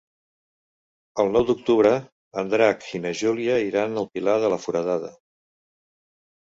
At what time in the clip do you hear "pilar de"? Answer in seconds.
4.17-4.53